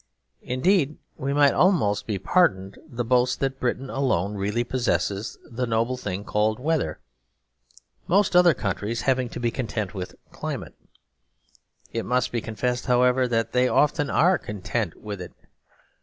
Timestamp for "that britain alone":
3.41-4.33